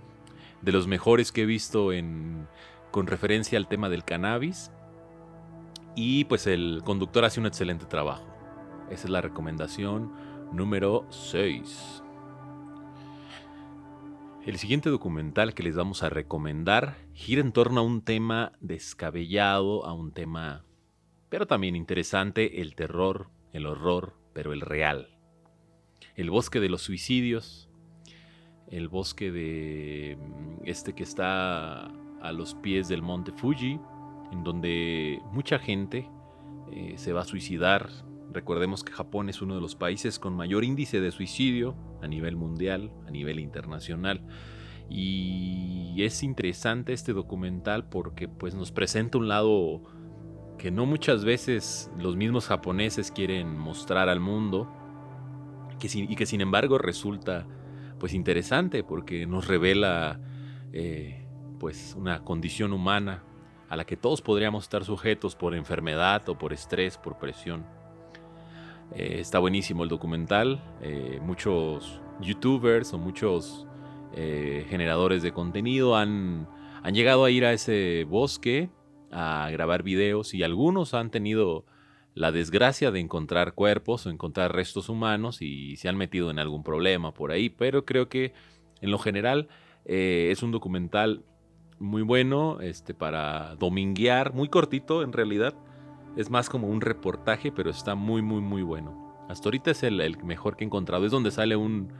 de 0.62 0.72
los 0.72 0.86
mejores 0.86 1.32
que 1.32 1.42
he 1.42 1.46
visto 1.46 1.92
en, 1.92 2.46
con 2.90 3.06
referencia 3.06 3.58
al 3.58 3.68
tema 3.68 3.90
del 3.90 4.04
cannabis. 4.04 4.72
Y 5.96 6.24
pues 6.24 6.46
el 6.46 6.80
conductor 6.82 7.26
hace 7.26 7.40
un 7.40 7.46
excelente 7.46 7.84
trabajo. 7.84 8.24
Esa 8.90 9.04
es 9.04 9.10
la 9.10 9.20
recomendación 9.20 10.10
número 10.50 11.04
6. 11.10 12.04
El 14.46 14.56
siguiente 14.56 14.88
documental 14.88 15.52
que 15.52 15.62
les 15.62 15.76
vamos 15.76 16.02
a 16.02 16.08
recomendar 16.08 16.96
gira 17.12 17.42
en 17.42 17.52
torno 17.52 17.80
a 17.80 17.84
un 17.84 18.00
tema 18.00 18.52
descabellado, 18.60 19.84
a 19.84 19.92
un 19.92 20.12
tema, 20.12 20.64
pero 21.28 21.46
también 21.46 21.76
interesante, 21.76 22.62
el 22.62 22.74
terror, 22.74 23.28
el 23.52 23.66
horror, 23.66 24.14
pero 24.32 24.54
el 24.54 24.62
real. 24.62 25.18
El 26.16 26.30
bosque 26.30 26.58
de 26.58 26.70
los 26.70 26.80
suicidios, 26.80 27.68
el 28.66 28.88
bosque 28.88 29.30
de 29.30 30.16
mm, 30.18 30.62
este 30.64 30.94
que 30.94 31.02
está 31.02 31.84
a 32.22 32.32
los 32.32 32.54
pies 32.54 32.88
del 32.88 33.02
monte 33.02 33.32
Fuji, 33.32 33.78
en 34.32 34.42
donde 34.42 35.20
mucha 35.32 35.58
gente 35.58 36.08
eh, 36.72 36.94
se 36.96 37.12
va 37.12 37.20
a 37.20 37.26
suicidar. 37.26 37.90
Recordemos 38.32 38.84
que 38.84 38.92
Japón 38.92 39.28
es 39.28 39.42
uno 39.42 39.54
de 39.54 39.60
los 39.60 39.74
países 39.74 40.18
con 40.18 40.34
mayor 40.34 40.64
índice 40.64 41.00
de 41.00 41.10
suicidio 41.10 41.74
a 42.02 42.06
nivel 42.06 42.36
mundial, 42.36 42.92
a 43.06 43.10
nivel 43.10 43.40
internacional. 43.40 44.22
Y 44.88 46.02
es 46.02 46.22
interesante 46.22 46.92
este 46.92 47.12
documental 47.12 47.88
porque 47.88 48.28
pues 48.28 48.54
nos 48.54 48.72
presenta 48.72 49.18
un 49.18 49.28
lado 49.28 49.82
que 50.58 50.70
no 50.70 50.84
muchas 50.84 51.24
veces 51.24 51.90
los 51.98 52.16
mismos 52.16 52.46
japoneses 52.46 53.10
quieren 53.10 53.56
mostrar 53.56 54.08
al 54.08 54.20
mundo 54.20 54.68
que, 55.78 55.88
y 55.92 56.14
que 56.16 56.26
sin 56.26 56.40
embargo 56.40 56.76
resulta 56.76 57.46
pues 57.98 58.14
interesante 58.14 58.82
porque 58.82 59.26
nos 59.26 59.46
revela 59.46 60.20
eh, 60.72 61.26
pues 61.58 61.94
una 61.96 62.24
condición 62.24 62.72
humana 62.72 63.22
a 63.68 63.76
la 63.76 63.84
que 63.84 63.96
todos 63.96 64.20
podríamos 64.22 64.64
estar 64.64 64.84
sujetos 64.84 65.36
por 65.36 65.54
enfermedad 65.54 66.28
o 66.28 66.36
por 66.36 66.52
estrés, 66.52 66.98
por 66.98 67.18
presión. 67.18 67.64
Eh, 68.94 69.18
está 69.20 69.38
buenísimo 69.38 69.84
el 69.84 69.88
documental. 69.88 70.62
Eh, 70.82 71.20
muchos 71.22 72.00
youtubers 72.20 72.92
o 72.92 72.98
muchos 72.98 73.66
eh, 74.14 74.66
generadores 74.68 75.22
de 75.22 75.32
contenido 75.32 75.96
han, 75.96 76.48
han 76.82 76.94
llegado 76.94 77.24
a 77.24 77.30
ir 77.30 77.44
a 77.44 77.52
ese 77.52 78.04
bosque 78.08 78.70
a 79.12 79.48
grabar 79.50 79.82
videos 79.82 80.34
y 80.34 80.42
algunos 80.42 80.94
han 80.94 81.10
tenido 81.10 81.64
la 82.14 82.32
desgracia 82.32 82.90
de 82.90 83.00
encontrar 83.00 83.54
cuerpos 83.54 84.06
o 84.06 84.10
encontrar 84.10 84.54
restos 84.54 84.88
humanos 84.88 85.42
y 85.42 85.76
se 85.76 85.88
han 85.88 85.96
metido 85.96 86.30
en 86.30 86.38
algún 86.38 86.62
problema 86.62 87.14
por 87.14 87.30
ahí, 87.30 87.48
pero 87.48 87.84
creo 87.84 88.08
que 88.08 88.32
en 88.80 88.90
lo 88.90 88.98
general 88.98 89.48
es 89.84 90.42
un 90.42 90.50
documental 90.50 91.24
muy 91.78 92.02
bueno 92.02 92.60
este, 92.60 92.94
para 92.94 93.56
dominguear, 93.56 94.34
muy 94.34 94.48
cortito 94.48 95.02
en 95.02 95.12
realidad. 95.12 95.54
Es 96.16 96.30
más 96.30 96.48
como 96.48 96.68
un 96.68 96.80
reportaje, 96.80 97.52
pero 97.52 97.70
está 97.70 97.94
muy, 97.94 98.22
muy, 98.22 98.40
muy 98.40 98.62
bueno. 98.62 99.24
Hasta 99.28 99.48
ahorita 99.48 99.70
es 99.70 99.82
el, 99.82 100.16
mejor 100.24 100.56
que 100.56 100.64
he 100.64 100.66
encontrado. 100.66 101.04
Es 101.06 101.12
donde 101.12 101.30
sale 101.30 101.56
un, 101.56 101.92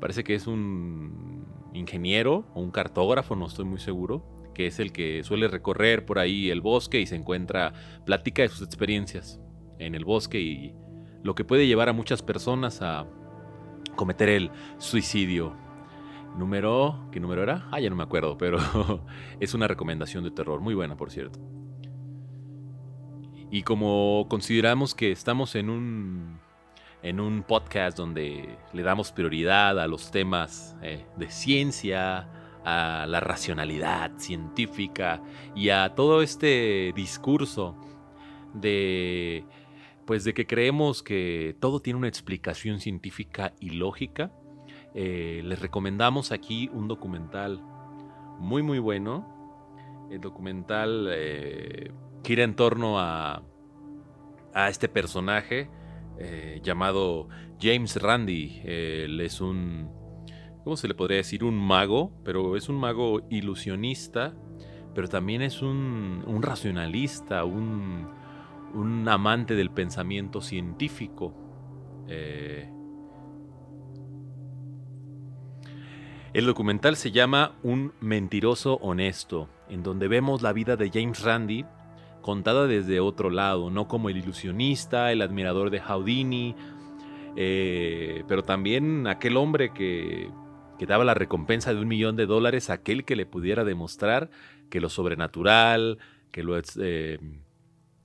parece 0.00 0.24
que 0.24 0.34
es 0.34 0.46
un 0.46 1.46
ingeniero 1.72 2.46
o 2.54 2.60
un 2.60 2.70
cartógrafo, 2.70 3.36
no 3.36 3.46
estoy 3.46 3.64
muy 3.64 3.78
seguro, 3.78 4.24
que 4.54 4.66
es 4.66 4.78
el 4.78 4.92
que 4.92 5.22
suele 5.24 5.48
recorrer 5.48 6.04
por 6.04 6.18
ahí 6.18 6.50
el 6.50 6.60
bosque 6.60 7.00
y 7.00 7.06
se 7.06 7.16
encuentra, 7.16 7.72
platica 8.04 8.42
de 8.42 8.48
sus 8.48 8.62
experiencias 8.62 9.40
en 9.78 9.94
el 9.94 10.04
bosque 10.04 10.40
y 10.40 10.74
lo 11.22 11.34
que 11.34 11.44
puede 11.44 11.66
llevar 11.66 11.88
a 11.88 11.92
muchas 11.92 12.22
personas 12.22 12.82
a 12.82 13.06
cometer 13.96 14.28
el 14.28 14.50
suicidio 14.78 15.54
Número. 16.36 17.08
¿Qué 17.12 17.20
número 17.20 17.42
era? 17.42 17.68
Ah, 17.70 17.80
ya 17.80 17.90
no 17.90 17.96
me 17.96 18.02
acuerdo, 18.02 18.38
pero 18.38 18.58
es 19.40 19.54
una 19.54 19.68
recomendación 19.68 20.24
de 20.24 20.30
terror. 20.30 20.60
Muy 20.60 20.74
buena, 20.74 20.96
por 20.96 21.10
cierto. 21.10 21.38
Y 23.52 23.64
como 23.64 24.24
consideramos 24.30 24.94
que 24.94 25.12
estamos 25.12 25.54
en 25.54 25.68
un. 25.68 26.40
En 27.02 27.20
un 27.20 27.42
podcast 27.42 27.98
donde 27.98 28.56
le 28.72 28.82
damos 28.82 29.10
prioridad 29.10 29.78
a 29.78 29.88
los 29.88 30.12
temas 30.12 30.76
eh, 30.82 31.04
de 31.16 31.30
ciencia, 31.30 32.28
a 32.64 33.06
la 33.08 33.18
racionalidad 33.18 34.12
científica 34.18 35.20
y 35.54 35.70
a 35.70 35.96
todo 35.96 36.22
este 36.22 36.92
discurso 36.94 37.76
de 38.54 39.44
pues 40.06 40.22
de 40.22 40.32
que 40.32 40.46
creemos 40.46 41.02
que 41.02 41.56
todo 41.58 41.80
tiene 41.80 41.98
una 41.98 42.08
explicación 42.08 42.78
científica 42.78 43.52
y 43.58 43.70
lógica, 43.70 44.30
eh, 44.94 45.42
les 45.44 45.60
recomendamos 45.60 46.30
aquí 46.30 46.70
un 46.72 46.86
documental 46.86 47.60
muy 48.38 48.62
muy 48.62 48.78
bueno. 48.78 49.26
El 50.08 50.20
documental 50.20 51.08
eh, 51.10 51.90
gira 52.24 52.44
en 52.44 52.54
torno 52.54 52.98
a, 52.98 53.42
a 54.54 54.68
este 54.68 54.88
personaje 54.88 55.68
eh, 56.18 56.60
llamado 56.62 57.28
James 57.60 58.00
Randi. 58.00 58.60
él 58.64 59.20
es 59.20 59.40
un, 59.40 59.90
¿cómo 60.62 60.76
se 60.76 60.88
le 60.88 60.94
podría 60.94 61.18
decir? 61.18 61.44
Un 61.44 61.58
mago, 61.58 62.12
pero 62.24 62.56
es 62.56 62.68
un 62.68 62.76
mago 62.76 63.22
ilusionista, 63.30 64.34
pero 64.94 65.08
también 65.08 65.42
es 65.42 65.62
un, 65.62 66.22
un 66.26 66.42
racionalista, 66.42 67.44
un, 67.44 68.08
un, 68.74 69.08
amante 69.08 69.54
del 69.54 69.70
pensamiento 69.70 70.40
científico. 70.40 71.34
El 76.34 76.46
documental 76.46 76.96
se 76.96 77.10
llama 77.10 77.56
Un 77.62 77.94
mentiroso 78.00 78.76
honesto, 78.82 79.48
en 79.68 79.82
donde 79.82 80.08
vemos 80.08 80.42
la 80.42 80.52
vida 80.52 80.76
de 80.76 80.90
James 80.90 81.22
Randi 81.22 81.64
contada 82.22 82.66
desde 82.66 83.00
otro 83.00 83.30
lado, 83.30 83.70
no 83.70 83.88
como 83.88 84.08
el 84.08 84.16
ilusionista, 84.16 85.12
el 85.12 85.22
admirador 85.22 85.70
de 85.70 85.80
Houdini, 85.80 86.54
eh, 87.36 88.24
pero 88.28 88.42
también 88.42 89.06
aquel 89.06 89.36
hombre 89.36 89.72
que, 89.72 90.30
que, 90.78 90.86
daba 90.86 91.04
la 91.04 91.14
recompensa 91.14 91.72
de 91.72 91.80
un 91.80 91.88
millón 91.88 92.16
de 92.16 92.26
dólares 92.26 92.70
a 92.70 92.74
aquel 92.74 93.04
que 93.04 93.16
le 93.16 93.26
pudiera 93.26 93.64
demostrar 93.64 94.30
que 94.70 94.80
lo 94.80 94.88
sobrenatural, 94.88 95.98
que, 96.30 96.42
lo, 96.42 96.58
eh, 96.80 97.18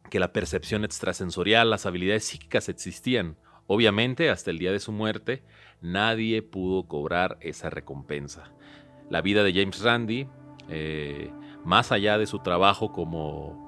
que 0.10 0.20
la 0.20 0.34
percepción 0.34 0.86
extrasensorial, 0.86 1.70
las 1.70 1.86
habilidades 1.86 2.26
psíquicas 2.26 2.70
existían. 2.70 3.38
Obviamente, 3.68 4.30
hasta 4.30 4.52
el 4.52 4.60
día 4.60 4.72
de 4.72 4.80
su 4.80 4.92
muerte, 4.92 5.44
nadie 5.82 6.42
pudo 6.42 6.88
cobrar 6.88 7.38
esa 7.42 7.70
recompensa. 7.70 8.52
La 9.10 9.22
vida 9.22 9.44
de 9.44 9.54
James 9.54 9.82
Randi, 9.82 10.28
eh, 10.70 11.32
más 11.64 11.92
allá 11.92 12.18
de 12.18 12.28
su 12.28 12.40
trabajo 12.40 12.92
como, 12.92 13.67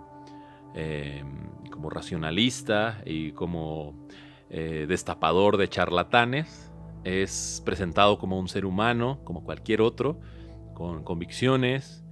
eh, 0.75 1.23
como 1.71 1.89
racionalista 1.89 3.01
y 3.05 3.31
como 3.31 4.07
eh, 4.49 4.85
destapador 4.87 5.57
de 5.57 5.69
charlatanes, 5.69 6.71
es 7.03 7.61
presentado 7.65 8.19
como 8.19 8.39
un 8.39 8.47
ser 8.47 8.65
humano, 8.65 9.19
como 9.23 9.43
cualquier 9.43 9.81
otro, 9.81 10.19
con 10.73 11.03
convicciones, 11.03 12.03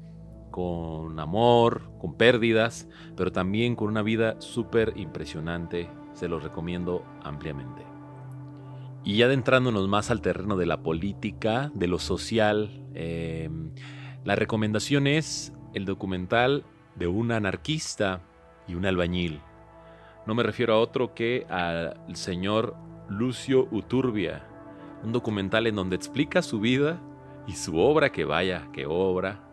con 0.51 1.19
amor, 1.19 1.91
con 1.99 2.15
pérdidas, 2.15 2.87
pero 3.15 3.31
también 3.31 3.75
con 3.75 3.89
una 3.89 4.01
vida 4.01 4.39
súper 4.41 4.93
impresionante. 4.95 5.89
Se 6.13 6.27
los 6.27 6.43
recomiendo 6.43 7.05
ampliamente. 7.23 7.83
Y 9.03 9.21
adentrándonos 9.21 9.87
más 9.87 10.09
al 10.11 10.21
terreno 10.21 10.57
de 10.57 10.65
la 10.65 10.81
política, 10.81 11.71
de 11.73 11.87
lo 11.87 11.99
social, 11.99 12.85
em, 12.93 13.71
la 14.25 14.35
recomendación 14.35 15.07
es 15.07 15.53
el 15.73 15.85
documental 15.85 16.65
de 16.95 17.07
un 17.07 17.31
anarquista 17.31 18.21
y 18.67 18.75
un 18.75 18.85
albañil. 18.85 19.41
No 20.25 20.35
me 20.35 20.43
refiero 20.43 20.73
a 20.73 20.79
otro 20.79 21.13
que 21.13 21.45
al 21.49 22.15
señor 22.15 22.75
Lucio 23.09 23.67
Uturbia, 23.71 24.45
un 25.03 25.11
documental 25.11 25.67
en 25.67 25.75
donde 25.75 25.95
explica 25.95 26.41
su 26.41 26.59
vida 26.59 27.01
y 27.47 27.53
su 27.53 27.77
obra, 27.77 28.11
que 28.11 28.25
vaya, 28.25 28.69
que 28.73 28.85
obra, 28.85 29.43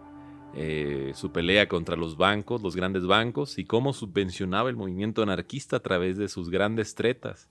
eh, 0.55 1.13
su 1.15 1.33
pelea 1.33 1.69
contra 1.69 1.97
los 1.97 2.17
bancos, 2.17 2.63
los 2.63 2.75
grandes 2.75 3.07
bancos, 3.07 3.59
y 3.59 3.65
cómo 3.65 3.93
subvencionaba 3.93 4.71
el 4.71 4.77
movimiento 4.77 5.23
anarquista 5.23 5.77
a 5.77 5.81
través 5.81 6.17
de 6.17 6.29
sus 6.29 6.51
grandes 6.51 6.95
tretas 6.95 7.51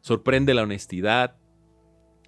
sorprende 0.00 0.54
la 0.54 0.62
honestidad, 0.62 1.36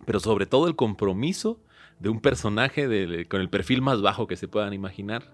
pero 0.07 0.21
sobre 0.21 0.47
todo 0.47 0.67
el 0.69 0.77
compromiso 0.77 1.61
de 1.99 2.09
un 2.09 2.21
personaje 2.21 3.27
con 3.29 3.41
el 3.41 3.51
perfil 3.51 3.83
más 3.83 4.01
bajo 4.03 4.27
que 4.27 4.37
se 4.37 4.49
puedan 4.49 4.73
imaginar, 4.73 5.33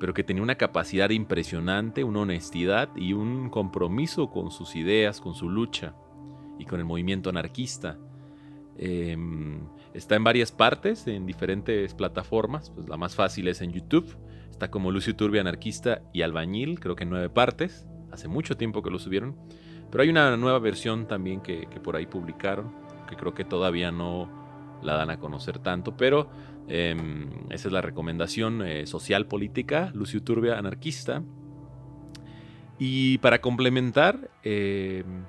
pero 0.00 0.12
que 0.14 0.24
tenía 0.24 0.42
una 0.42 0.56
capacidad 0.56 1.10
impresionante, 1.10 2.02
una 2.02 2.20
honestidad 2.20 2.88
y 2.96 3.12
un 3.12 3.50
compromiso 3.50 4.30
con 4.30 4.50
sus 4.50 4.74
ideas, 4.74 5.20
con 5.20 5.34
su 5.34 5.48
lucha 5.48 5.94
y 6.58 6.64
con 6.64 6.80
el 6.80 6.86
movimiento 6.86 7.30
anarquista. 7.30 7.98
Em, 8.76 9.60
Está 9.92 10.14
en 10.14 10.22
varias 10.22 10.52
partes, 10.52 11.06
en 11.08 11.26
diferentes 11.26 11.94
plataformas. 11.94 12.70
Pues 12.70 12.88
la 12.88 12.96
más 12.96 13.16
fácil 13.16 13.48
es 13.48 13.60
en 13.60 13.72
YouTube. 13.72 14.16
Está 14.50 14.70
como 14.70 14.92
Lucio 14.92 15.16
Turbia 15.16 15.40
Anarquista 15.40 16.02
y 16.12 16.22
Albañil, 16.22 16.78
creo 16.78 16.94
que 16.94 17.02
en 17.02 17.10
nueve 17.10 17.28
partes. 17.28 17.86
Hace 18.12 18.28
mucho 18.28 18.56
tiempo 18.56 18.82
que 18.82 18.90
lo 18.90 19.00
subieron. 19.00 19.36
Pero 19.90 20.02
hay 20.02 20.10
una 20.10 20.36
nueva 20.36 20.60
versión 20.60 21.08
también 21.08 21.40
que, 21.40 21.66
por 21.82 21.96
ahí 21.96 22.06
publicaron, 22.06 22.72
que 23.08 23.16
creo 23.16 23.34
que 23.34 23.44
todavía 23.44 23.90
no 23.90 24.78
la 24.82 24.94
dan 24.94 25.10
a 25.10 25.18
conocer 25.18 25.58
tanto. 25.58 25.96
Pero 25.96 26.30
em, 26.70 27.28
esa 27.50 27.68
es 27.68 27.72
la 27.72 27.82
recomendación 27.82 28.62
eh, 28.62 28.86
social 28.86 29.26
política, 29.26 29.90
Lucio 29.94 30.22
Turbia 30.22 30.58
Anarquista. 30.58 31.22
Y 32.78 33.18
para 33.18 33.40
complementar, 33.40 34.30
em, 34.42 35.24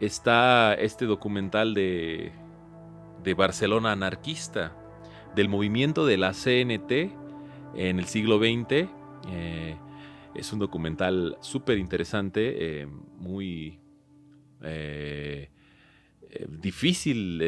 está 0.00 0.74
este 0.74 1.04
documental 1.06 1.74
de 1.74 2.32
de 3.22 3.34
Barcelona 3.34 3.92
anarquista, 3.92 4.76
del 5.34 5.48
movimiento 5.48 6.06
de 6.06 6.16
la 6.16 6.32
CNT 6.32 7.12
en 7.74 7.98
el 7.98 8.06
siglo 8.06 8.38
XX. 8.38 8.88
Eh, 9.30 9.76
es 10.34 10.52
un 10.52 10.58
documental 10.58 11.36
súper 11.40 11.78
interesante, 11.78 12.82
eh, 12.82 12.86
muy 12.86 13.78
difícil 16.60 17.38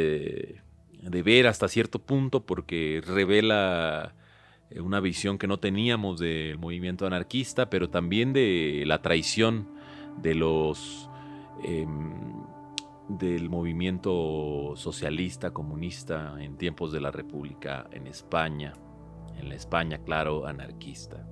de 1.03 1.23
ver 1.23 1.47
hasta 1.47 1.69
cierto 1.69 1.99
punto 1.99 2.47
porque 2.47 3.03
revela 3.05 4.15
una 4.81 5.01
visión 5.01 5.37
que 5.37 5.47
no 5.47 5.59
teníamos 5.59 6.19
del 6.19 6.59
movimiento 6.59 7.07
anarquista, 7.07 7.69
pero 7.69 7.91
también 7.91 8.33
de 8.33 8.85
la 8.87 9.03
traición 9.03 9.69
de 10.23 10.35
los 10.35 11.11
em, 11.65 12.13
del 13.09 13.51
movimiento 13.51 14.73
socialista, 14.77 15.53
comunista 15.53 16.37
en 16.39 16.57
tiempos 16.57 16.93
de 16.93 17.01
la 17.01 17.11
República 17.11 17.87
en 17.91 18.07
España, 18.07 18.73
en 19.37 19.49
la 19.49 19.55
España, 19.55 19.99
claro, 19.99 20.47
anarquista. 20.47 21.27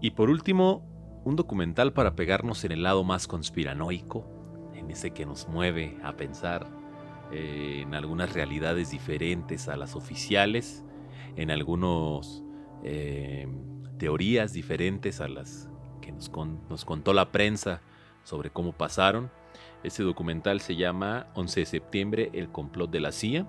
Y 0.00 0.10
por 0.10 0.28
último, 0.28 0.86
un 1.24 1.36
documental 1.36 1.92
para 1.92 2.14
pegarnos 2.14 2.64
en 2.64 2.72
el 2.72 2.82
lado 2.82 3.02
más 3.02 3.26
conspiranoico, 3.26 4.70
en 4.74 4.90
ese 4.90 5.12
que 5.12 5.24
nos 5.24 5.48
mueve 5.48 5.96
a 6.04 6.16
pensar 6.16 6.83
eh, 7.32 7.80
en 7.82 7.94
algunas 7.94 8.32
realidades 8.32 8.90
diferentes 8.90 9.68
a 9.68 9.76
las 9.76 9.96
oficiales, 9.96 10.84
en 11.36 11.50
algunas 11.50 12.42
eh, 12.82 13.48
teorías 13.98 14.52
diferentes 14.52 15.20
a 15.20 15.28
las 15.28 15.68
que 16.00 16.12
nos, 16.12 16.30
nos 16.68 16.84
contó 16.84 17.12
la 17.12 17.32
prensa 17.32 17.80
sobre 18.24 18.50
cómo 18.50 18.72
pasaron. 18.72 19.30
Este 19.84 20.02
documental 20.02 20.60
se 20.60 20.76
llama 20.76 21.26
11 21.34 21.60
de 21.60 21.66
septiembre, 21.66 22.30
el 22.32 22.48
complot 22.48 22.90
de 22.90 23.00
la 23.00 23.12
CIA, 23.12 23.46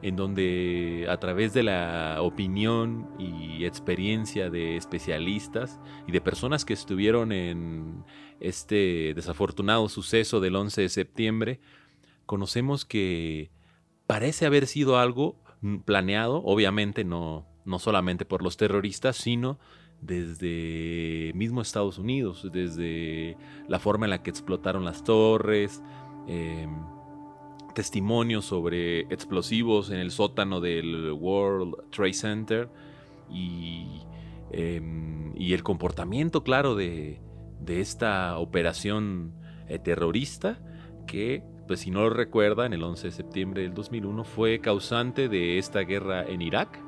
en 0.00 0.16
donde 0.16 1.06
a 1.10 1.18
través 1.18 1.52
de 1.52 1.62
la 1.62 2.16
opinión 2.20 3.06
y 3.18 3.66
experiencia 3.66 4.48
de 4.48 4.78
especialistas 4.78 5.78
y 6.06 6.12
de 6.12 6.22
personas 6.22 6.64
que 6.64 6.72
estuvieron 6.72 7.32
en 7.32 8.02
este 8.40 9.12
desafortunado 9.14 9.88
suceso 9.90 10.40
del 10.40 10.56
11 10.56 10.82
de 10.82 10.88
septiembre, 10.88 11.60
conocemos 12.26 12.84
que 12.84 13.50
parece 14.06 14.46
haber 14.46 14.66
sido 14.66 14.98
algo 14.98 15.36
planeado, 15.84 16.42
obviamente 16.44 17.04
no, 17.04 17.46
no 17.64 17.78
solamente 17.78 18.24
por 18.24 18.42
los 18.42 18.56
terroristas, 18.56 19.16
sino 19.16 19.58
desde 20.00 21.32
mismo 21.34 21.62
Estados 21.62 21.98
Unidos, 21.98 22.48
desde 22.52 23.36
la 23.68 23.78
forma 23.78 24.06
en 24.06 24.10
la 24.10 24.22
que 24.22 24.30
explotaron 24.30 24.84
las 24.84 25.02
torres, 25.02 25.82
em, 26.28 26.70
testimonios 27.74 28.44
sobre 28.44 29.00
explosivos 29.12 29.90
en 29.90 29.98
el 29.98 30.10
sótano 30.10 30.60
del 30.60 31.12
World 31.12 31.90
Trade 31.90 32.12
Center 32.12 32.68
y, 33.30 34.02
em, 34.52 35.34
el 35.36 35.62
comportamiento, 35.62 36.44
claro, 36.44 36.74
de, 36.74 37.20
esta 37.66 38.38
operación 38.38 39.32
eh, 39.68 39.78
terrorista 39.78 40.60
que, 41.06 41.42
pues 41.66 41.80
si 41.80 41.90
no 41.90 42.02
lo 42.02 42.10
recuerdan, 42.10 42.72
el 42.72 42.82
11 42.82 43.08
de 43.08 43.12
septiembre 43.12 43.62
del 43.62 43.74
2001 43.74 44.24
fue 44.24 44.60
causante 44.60 45.28
de 45.28 45.58
esta 45.58 45.80
guerra 45.80 46.24
en 46.24 46.42
Irak 46.42 46.78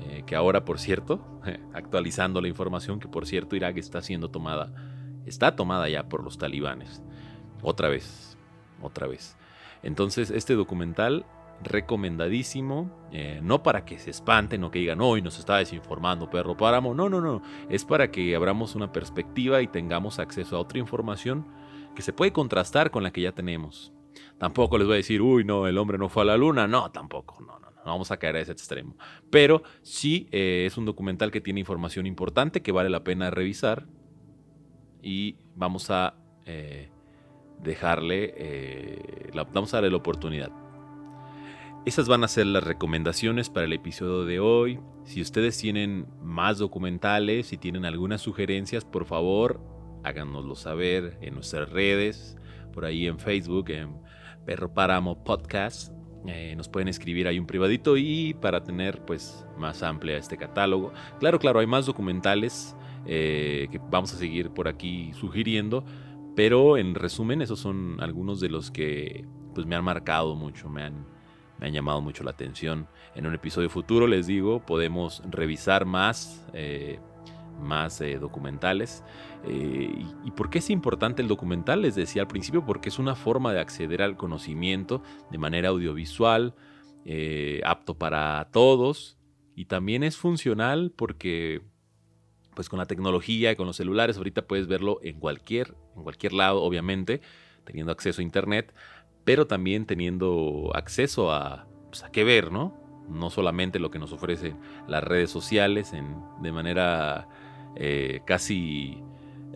eh, 0.00 0.24
que 0.26 0.34
ahora, 0.36 0.64
por 0.64 0.78
cierto, 0.78 1.20
actualizando 1.72 2.40
la 2.40 2.48
información, 2.48 3.00
que 3.00 3.08
por 3.08 3.26
cierto 3.26 3.56
Irak 3.56 3.76
está 3.78 4.02
siendo 4.02 4.30
tomada, 4.30 4.72
está 5.24 5.56
tomada 5.56 5.88
ya 5.88 6.08
por 6.08 6.22
los 6.24 6.38
talibanes. 6.38 7.02
Otra 7.62 7.88
vez, 7.88 8.36
otra 8.82 9.06
vez. 9.06 9.36
Entonces, 9.82 10.30
este 10.30 10.54
documental 10.54 11.24
recomendadísimo, 11.62 12.90
eh, 13.12 13.40
no 13.42 13.62
para 13.62 13.84
que 13.84 13.98
se 13.98 14.10
espanten 14.10 14.64
o 14.64 14.70
que 14.70 14.80
digan, 14.80 15.00
hoy 15.00 15.22
nos 15.22 15.38
está 15.38 15.58
desinformando 15.58 16.28
perro 16.28 16.56
páramo, 16.56 16.94
no, 16.94 17.08
no, 17.08 17.20
no, 17.20 17.42
es 17.70 17.84
para 17.84 18.10
que 18.10 18.34
abramos 18.34 18.74
una 18.74 18.92
perspectiva 18.92 19.62
y 19.62 19.68
tengamos 19.68 20.18
acceso 20.18 20.56
a 20.56 20.60
otra 20.60 20.78
información 20.78 21.46
que 21.94 22.02
se 22.02 22.12
puede 22.12 22.32
contrastar 22.32 22.90
con 22.90 23.02
la 23.02 23.12
que 23.12 23.22
ya 23.22 23.32
tenemos. 23.32 23.92
Tampoco 24.38 24.78
les 24.78 24.86
voy 24.86 24.94
a 24.94 24.96
decir, 24.96 25.22
uy, 25.22 25.44
no, 25.44 25.66
el 25.66 25.78
hombre 25.78 25.98
no 25.98 26.08
fue 26.08 26.22
a 26.22 26.26
la 26.26 26.36
luna, 26.36 26.66
no, 26.66 26.90
tampoco, 26.90 27.40
no, 27.40 27.58
no 27.58 27.64
no 27.84 27.92
vamos 27.92 28.10
a 28.10 28.16
caer 28.16 28.36
a 28.36 28.40
ese 28.40 28.52
extremo. 28.52 28.96
Pero 29.30 29.62
sí 29.82 30.28
eh, 30.32 30.64
es 30.66 30.76
un 30.76 30.84
documental 30.84 31.30
que 31.30 31.40
tiene 31.40 31.60
información 31.60 32.06
importante 32.06 32.62
que 32.62 32.72
vale 32.72 32.90
la 32.90 33.04
pena 33.04 33.30
revisar. 33.30 33.86
Y 35.02 35.36
vamos 35.54 35.90
a 35.90 36.14
eh, 36.46 36.88
dejarle, 37.62 38.32
eh, 38.36 39.30
vamos 39.52 39.74
a 39.74 39.76
darle 39.78 39.90
la 39.90 39.98
oportunidad. 39.98 40.50
Esas 41.84 42.08
van 42.08 42.24
a 42.24 42.28
ser 42.28 42.46
las 42.46 42.64
recomendaciones 42.64 43.50
para 43.50 43.66
el 43.66 43.74
episodio 43.74 44.24
de 44.24 44.40
hoy. 44.40 44.80
Si 45.04 45.20
ustedes 45.20 45.58
tienen 45.58 46.06
más 46.22 46.56
documentales, 46.56 47.48
si 47.48 47.58
tienen 47.58 47.84
algunas 47.84 48.22
sugerencias, 48.22 48.86
por 48.86 49.04
favor, 49.04 49.60
háganoslo 50.04 50.54
saber 50.54 51.18
en 51.20 51.34
nuestras 51.34 51.70
redes, 51.70 52.36
por 52.72 52.84
ahí 52.84 53.06
en 53.06 53.18
Facebook, 53.18 53.70
en 53.70 53.96
Perro 54.44 54.72
Páramo 54.72 55.24
Podcast 55.24 55.94
eh, 56.26 56.54
nos 56.56 56.68
pueden 56.68 56.88
escribir 56.88 57.28
ahí 57.28 57.38
un 57.38 57.46
privadito 57.46 57.96
y 57.98 58.34
para 58.34 58.64
tener 58.64 59.04
pues 59.04 59.46
más 59.58 59.82
amplia 59.82 60.16
este 60.16 60.36
catálogo. 60.38 60.92
Claro, 61.20 61.38
claro, 61.38 61.60
hay 61.60 61.66
más 61.66 61.84
documentales 61.84 62.74
eh, 63.06 63.68
que 63.70 63.78
vamos 63.90 64.14
a 64.14 64.16
seguir 64.16 64.50
por 64.50 64.66
aquí 64.66 65.12
sugiriendo, 65.14 65.84
pero 66.34 66.78
en 66.78 66.94
resumen 66.94 67.42
esos 67.42 67.60
son 67.60 67.98
algunos 68.00 68.40
de 68.40 68.48
los 68.48 68.70
que 68.70 69.26
pues 69.54 69.66
me 69.66 69.76
han 69.76 69.84
marcado 69.84 70.34
mucho, 70.34 70.70
me 70.70 70.82
han, 70.82 71.06
me 71.60 71.66
han 71.66 71.74
llamado 71.74 72.00
mucho 72.00 72.24
la 72.24 72.30
atención. 72.30 72.88
En 73.14 73.26
un 73.26 73.34
episodio 73.34 73.68
futuro 73.68 74.06
les 74.06 74.26
digo, 74.26 74.64
podemos 74.64 75.22
revisar 75.30 75.84
más. 75.84 76.48
Eh, 76.54 76.98
más 77.60 78.00
eh, 78.00 78.18
documentales. 78.18 79.02
Eh, 79.44 79.90
y, 80.24 80.30
por 80.32 80.50
qué 80.50 80.58
es 80.58 80.70
importante 80.70 81.22
el 81.22 81.28
documental? 81.28 81.82
Les 81.82 81.94
decía 81.94 82.22
al 82.22 82.28
principio, 82.28 82.64
porque 82.64 82.88
es 82.88 82.98
una 82.98 83.14
forma 83.14 83.52
de 83.52 83.60
acceder 83.60 84.02
al 84.02 84.16
conocimiento 84.16 85.02
de 85.30 85.38
manera 85.38 85.68
audiovisual, 85.68 86.54
eh, 87.04 87.60
apto 87.64 87.98
para 87.98 88.48
todos, 88.52 89.18
y 89.54 89.66
también 89.66 90.02
es 90.02 90.16
funcional 90.16 90.92
porque 90.94 91.62
pues 92.54 92.68
con 92.68 92.78
la 92.78 92.86
tecnología 92.86 93.50
y 93.50 93.56
con 93.56 93.66
los 93.66 93.76
celulares 93.76 94.16
ahorita 94.16 94.46
puedes 94.46 94.68
verlo 94.68 95.00
en 95.02 95.18
cualquier, 95.18 95.74
en 95.96 96.04
cualquier 96.04 96.32
lado, 96.32 96.62
obviamente, 96.62 97.20
teniendo 97.64 97.92
acceso 97.92 98.20
a 98.20 98.24
internet, 98.24 98.72
pero 99.24 99.46
también 99.46 99.86
teniendo 99.86 100.70
acceso 100.74 101.32
a, 101.32 101.66
pues, 101.88 102.04
a 102.04 102.10
qué 102.10 102.24
ver, 102.24 102.52
¿no? 102.52 102.76
No 103.08 103.30
solamente 103.30 103.78
lo 103.78 103.90
que 103.90 103.98
nos 103.98 104.12
ofrecen 104.12 104.58
las 104.86 105.02
redes 105.02 105.30
sociales 105.30 105.92
en, 105.92 106.16
de 106.40 106.52
manera 106.52 107.28
eh, 107.76 108.20
casi 108.24 109.02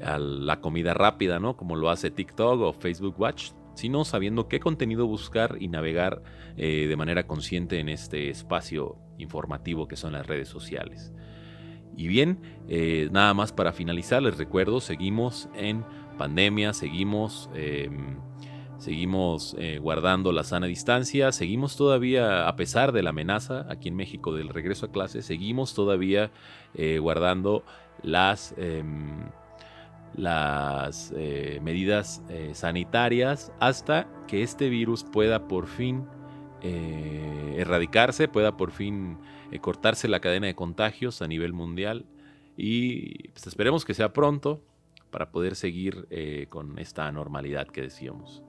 a 0.02 0.18
la 0.18 0.61
comida 0.61 0.94
rápida, 0.94 1.38
¿no? 1.38 1.57
Como 1.57 1.76
lo 1.76 1.90
hace 1.90 2.11
TikTok 2.11 2.61
o 2.61 2.72
Facebook 2.72 3.14
Watch, 3.18 3.50
sino 3.74 4.04
sabiendo 4.04 4.48
qué 4.48 4.61
contenido 4.61 5.07
buscar 5.07 5.57
y 5.61 5.68
navegar 5.68 6.22
eh, 6.57 6.87
de 6.88 6.96
manera 6.96 7.26
consciente 7.26 7.78
en 7.78 7.88
este 7.88 8.31
espacio 8.31 8.96
informativo 9.18 9.87
que 9.87 9.96
son 9.96 10.12
las 10.12 10.26
redes 10.26 10.48
sociales. 10.48 11.12
Y 11.96 12.07
bien, 12.07 12.40
eh, 12.68 13.09
nada 13.12 13.35
más 13.35 13.52
para 13.52 13.72
finalizar, 13.72 14.22
les 14.22 14.38
recuerdo, 14.38 14.81
seguimos 14.81 15.48
en 15.54 15.85
pandemia, 16.16 16.72
seguimos, 16.72 17.50
em, 17.54 18.18
seguimos 18.78 19.57
guardando 19.81 20.31
la 20.31 20.44
sana 20.44 20.66
distancia, 20.66 21.33
seguimos 21.33 21.76
todavía, 21.76 22.48
a 22.48 22.54
pesar 22.54 22.92
de 22.92 23.02
la 23.02 23.11
amenaza 23.11 23.66
aquí 23.68 23.88
en 23.88 23.96
México 23.96 24.33
del 24.33 24.48
regreso 24.48 24.87
a 24.87 24.92
clase, 24.92 25.22
seguimos 25.22 25.74
todavía 25.74 26.31
guardando 27.00 27.64
las, 28.03 28.55
em, 28.57 29.31
las 30.15 31.13
eh, 31.17 31.61
medidas 31.63 32.23
eh, 32.29 32.51
sanitarias 32.55 33.53
hasta 33.61 34.09
que 34.27 34.43
este 34.43 34.69
virus 34.69 35.05
pueda 35.05 35.47
por 35.47 35.67
fin 35.67 36.07
eh, 36.61 37.55
erradicarse, 37.59 38.29
pueda 38.29 38.57
por 38.57 38.73
fin 38.73 39.19
cortarse 39.61 40.09
la 40.09 40.21
cadena 40.21 40.49
de 40.49 40.55
contagios 40.55 41.23
a 41.23 41.29
nivel 41.29 41.53
mundial 41.53 42.05
y 42.57 43.29
pues, 43.29 43.47
esperemos 43.47 43.85
que 43.85 43.95
sea 43.95 44.13
pronto 44.13 44.61
para 45.11 45.31
poder 45.31 45.57
seguir 45.57 46.07
con 46.51 46.79
esta 46.79 47.11
normalidad 47.11 47.67
que 47.67 47.81
decíamos. 47.81 48.43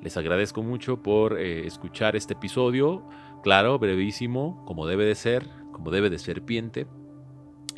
Les 0.00 0.16
agradezco 0.16 0.62
mucho 0.62 1.02
por 1.02 1.36
escuchar 1.36 2.14
este 2.14 2.34
episodio. 2.34 3.02
Claro, 3.42 3.76
brevísimo, 3.80 4.62
como 4.66 4.86
debe 4.86 5.04
de 5.04 5.16
ser, 5.16 5.48
como 5.72 5.90
debe 5.90 6.08
de 6.08 6.20
serpiente. 6.20 6.86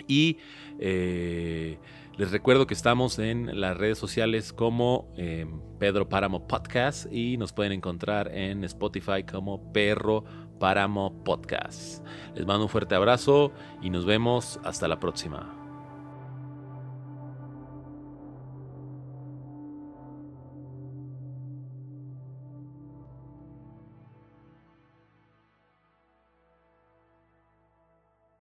Y 0.08 0.38
eh, 0.80 1.78
les 2.16 2.32
recuerdo 2.32 2.66
que 2.66 2.74
estamos 2.74 3.20
en 3.20 3.60
las 3.60 3.76
redes 3.76 3.96
sociales 3.96 4.52
como 4.52 5.12
eh, 5.16 5.46
Pedro 5.78 6.08
Páramo 6.08 6.48
Podcast 6.48 7.06
y 7.12 7.36
nos 7.36 7.52
pueden 7.52 7.70
encontrar 7.70 8.34
en 8.34 8.64
Spotify 8.64 9.22
como 9.22 9.72
Perro 9.72 10.24
Páramo 10.58 11.22
Podcast. 11.22 12.04
Les 12.34 12.44
mando 12.44 12.64
un 12.64 12.68
fuerte 12.68 12.96
abrazo 12.96 13.52
y 13.80 13.90
nos 13.90 14.04
vemos 14.04 14.58
hasta 14.64 14.88
la 14.88 14.98
próxima. 14.98 15.57